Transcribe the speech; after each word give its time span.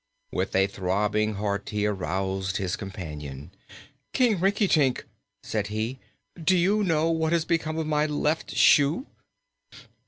With 0.31 0.55
a 0.55 0.65
throbbing 0.65 1.35
heart 1.35 1.69
he 1.69 1.85
aroused 1.85 2.57
his 2.57 2.75
companion. 2.75 3.51
"King 4.13 4.39
Rinkitink," 4.39 5.03
said 5.43 5.67
he, 5.67 5.99
"do 6.43 6.57
you 6.57 6.83
know 6.83 7.11
what 7.11 7.33
has 7.33 7.45
become 7.45 7.77
of 7.77 7.85
my 7.85 8.07
left 8.07 8.55
shoe?" 8.55 9.05